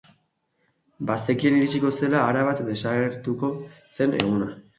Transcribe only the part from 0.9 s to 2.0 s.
Bazekien iritsiko